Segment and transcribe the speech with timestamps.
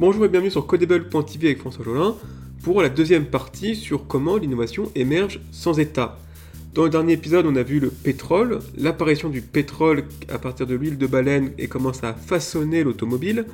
[0.00, 2.16] Bonjour et bienvenue sur Codable.tv avec François Jolin
[2.62, 6.18] pour la deuxième partie sur comment l'innovation émerge sans état.
[6.72, 10.74] Dans le dernier épisode, on a vu le pétrole, l'apparition du pétrole à partir de
[10.74, 13.44] l'huile de baleine et comment ça a façonné l'automobile.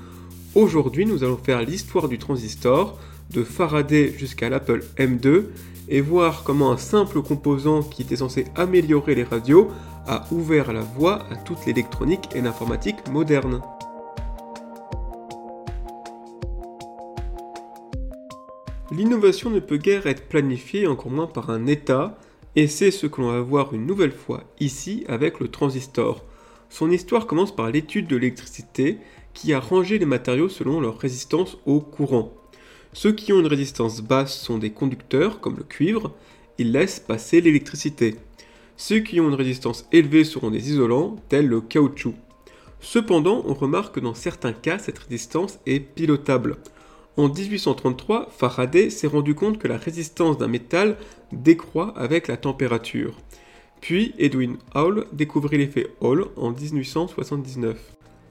[0.55, 2.97] Aujourd'hui, nous allons faire l'histoire du transistor,
[3.33, 5.47] de Faraday jusqu'à l'Apple M2,
[5.89, 9.69] et voir comment un simple composant qui était censé améliorer les radios
[10.07, 13.63] a ouvert la voie à toute l'électronique et l'informatique moderne.
[18.93, 22.19] L'innovation ne peut guère être planifiée, encore moins par un État,
[22.55, 26.25] et c'est ce que l'on va voir une nouvelle fois ici avec le transistor.
[26.71, 28.99] Son histoire commence par l'étude de l'électricité
[29.35, 32.33] qui a rangé les matériaux selon leur résistance au courant.
[32.93, 36.15] Ceux qui ont une résistance basse sont des conducteurs, comme le cuivre,
[36.57, 38.15] ils laissent passer l'électricité.
[38.77, 42.15] Ceux qui ont une résistance élevée seront des isolants, tels le caoutchouc.
[42.81, 46.57] Cependant, on remarque que dans certains cas, cette résistance est pilotable.
[47.17, 50.99] En 1833, Faraday s'est rendu compte que la résistance d'un métal
[51.33, 53.15] décroît avec la température.
[53.81, 57.79] Puis Edwin Hall découvrit l'effet Hall en 1879,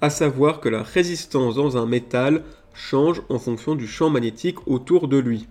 [0.01, 2.43] à savoir que la résistance dans un métal
[2.75, 5.47] change en fonction du champ magnétique autour de lui.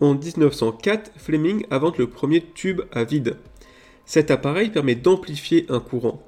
[0.00, 3.38] En 1904, Fleming invente le premier tube à vide.
[4.04, 6.22] Cet appareil permet d'amplifier un courant.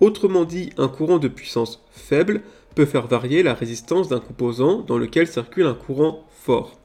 [0.00, 2.42] Autrement dit, un courant de puissance faible
[2.74, 6.78] peut faire varier la résistance d'un composant dans lequel circule un courant fort.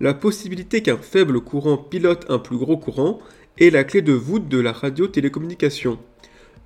[0.00, 3.18] La possibilité qu'un faible courant pilote un plus gros courant
[3.58, 5.98] est la clé de voûte de la radiotélécommunication.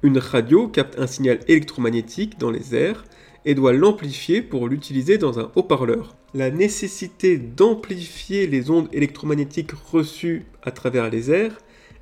[0.03, 3.05] Une radio capte un signal électromagnétique dans les airs
[3.45, 6.15] et doit l'amplifier pour l'utiliser dans un haut-parleur.
[6.35, 11.59] La nécessité d'amplifier les ondes électromagnétiques reçues à travers les airs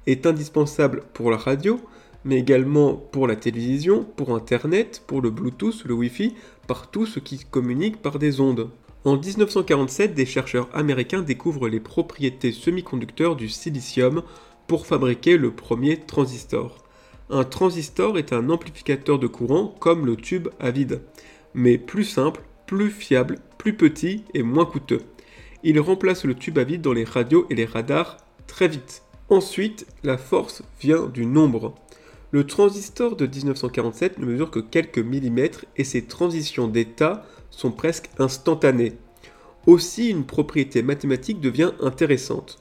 [0.07, 1.81] est indispensable pour la radio,
[2.25, 6.35] mais également pour la télévision, pour Internet, pour le Bluetooth, le Wi-Fi,
[6.67, 8.71] par tout ce qui communique par des ondes.
[9.05, 14.23] En 1947, des chercheurs américains découvrent les propriétés semi-conducteurs du silicium
[14.69, 16.79] pour fabriquer le premier transistor.
[17.31, 21.01] Un transistor est un amplificateur de courant comme le tube à vide,
[21.55, 25.01] mais plus simple, plus fiable, plus petit et moins coûteux.
[25.65, 29.03] Il remplace le tube à vide dans les radios et les radars très vite.
[29.29, 31.75] Ensuite, la force vient du nombre.
[32.33, 38.09] Le transistor de 1947 ne mesure que quelques millimètres et ses transitions d'état sont presque
[38.19, 38.95] instantanées.
[39.67, 42.59] Aussi, une propriété mathématique devient intéressante.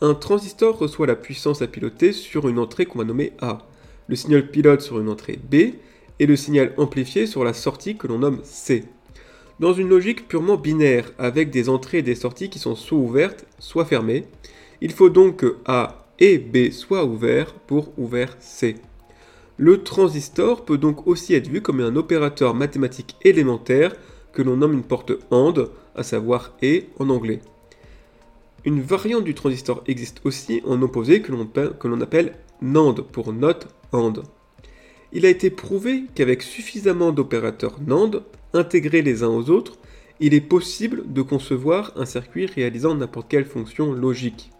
[0.00, 3.66] Un transistor reçoit la puissance à piloter sur une entrée qu'on va nommer A,
[4.06, 5.74] le signal pilote sur une entrée B
[6.20, 8.84] et le signal amplifié sur la sortie que l'on nomme C.
[9.58, 13.46] Dans une logique purement binaire, avec des entrées et des sorties qui sont soit ouvertes,
[13.58, 14.26] soit fermées,
[14.80, 18.76] il faut donc que A et B soient ouverts pour ouvert C.
[19.58, 23.94] Le transistor peut donc aussi être vu comme un opérateur mathématique élémentaire
[24.32, 27.40] que l'on nomme une porte AND, à savoir et en anglais.
[28.64, 33.58] Une variante du transistor existe aussi en opposé que l'on appelle NAND pour not
[33.92, 34.22] AND.
[35.12, 38.22] Il a été prouvé qu'avec suffisamment d'opérateurs NAND
[38.54, 39.78] intégrés les uns aux autres,
[40.20, 44.50] il est possible de concevoir un circuit réalisant n'importe quelle fonction logique.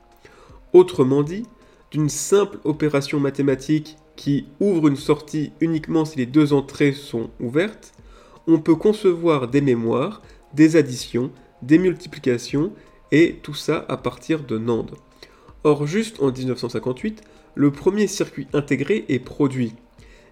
[0.73, 1.45] Autrement dit,
[1.93, 7.93] d'une simple opération mathématique qui ouvre une sortie uniquement si les deux entrées sont ouvertes,
[8.47, 10.23] on peut concevoir des mémoires,
[10.55, 11.31] des additions,
[11.63, 12.73] des multiplications,
[13.13, 14.91] et tout ça à partir de NAND.
[15.65, 17.23] Or, juste en 1958,
[17.55, 19.75] le premier circuit intégré est produit.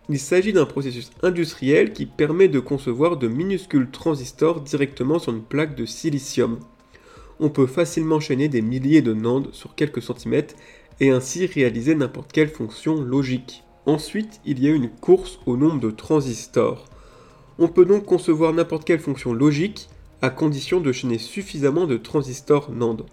[0.08, 5.42] Il s'agit d'un processus industriel qui permet de concevoir de minuscules transistors directement sur une
[5.42, 6.58] plaque de silicium.
[7.38, 10.54] On peut facilement chaîner des milliers de NAND sur quelques centimètres
[10.98, 13.62] et ainsi réaliser n'importe quelle fonction logique.
[13.86, 16.86] Ensuite, il y a une course au nombre de transistors.
[17.58, 19.88] On peut donc concevoir n'importe quelle fonction logique
[20.22, 23.06] à condition de chaîner suffisamment de transistors NAND.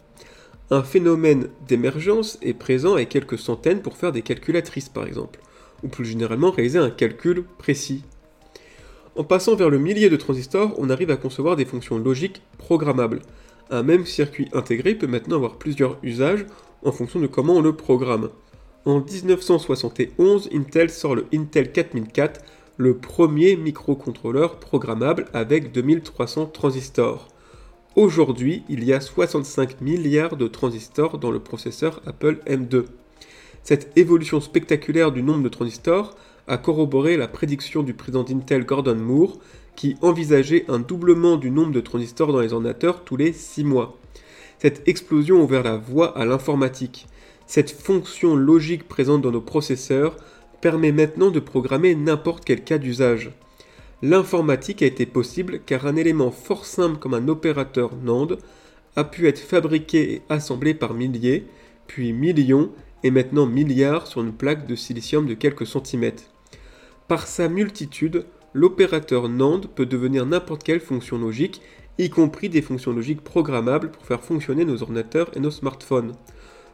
[0.69, 5.39] Un phénomène d'émergence est présent avec quelques centaines pour faire des calculatrices par exemple,
[5.83, 8.03] ou plus généralement réaliser un calcul précis.
[9.15, 13.21] En passant vers le millier de transistors, on arrive à concevoir des fonctions logiques programmables.
[13.69, 16.45] Un même circuit intégré peut maintenant avoir plusieurs usages
[16.83, 18.29] en fonction de comment on le programme.
[18.87, 22.39] En 1971, Intel sort le Intel 4004,
[22.77, 27.27] le premier microcontrôleur programmable avec 2300 transistors.
[27.97, 32.85] Aujourd'hui, il y a 65 milliards de transistors dans le processeur Apple M2.
[33.61, 36.15] Cette évolution spectaculaire du nombre de transistors
[36.47, 39.37] a corroboré la prédiction du président d'Intel Gordon Moore
[39.75, 43.99] qui envisageait un doublement du nombre de transistors dans les ordinateurs tous les 6 mois.
[44.59, 47.05] Cette explosion a ouvert la voie à l'informatique.
[47.47, 50.17] Cette fonction logique présente dans nos processeurs
[50.59, 53.31] permet maintenant de programmer n'importe quel cas d'usage.
[54.01, 58.37] L'informatique a été possible car un élément fort simple comme un opérateur NAND
[58.97, 61.45] a pu être fabriqué et assemblé par milliers,
[61.87, 62.69] puis millions
[63.03, 66.23] et maintenant milliards sur une plaque de silicium de quelques centimètres.
[67.07, 71.61] Par sa multitude, l'opérateur NAND peut devenir n'importe quelle fonction logique,
[71.97, 76.13] y compris des fonctions logiques programmables pour faire fonctionner nos ordinateurs et nos smartphones.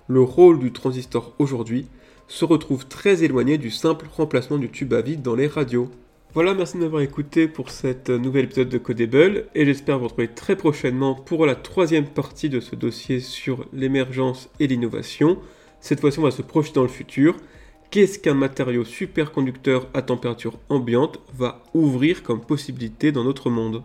[0.09, 1.87] Le rôle du transistor aujourd'hui
[2.27, 5.89] se retrouve très éloigné du simple remplacement du tube à vide dans les radios.
[6.33, 10.27] Voilà, merci de m'avoir écouté pour cette nouvel épisode de Codable et j'espère vous retrouver
[10.27, 15.37] très prochainement pour la troisième partie de ce dossier sur l'émergence et l'innovation.
[15.79, 17.37] Cette fois-ci, on va se projeter dans le futur.
[17.89, 23.83] Qu'est-ce qu'un matériau superconducteur à température ambiante va ouvrir comme possibilité dans notre monde?